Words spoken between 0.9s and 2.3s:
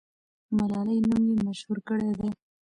نوم یې مشهور کړی دی.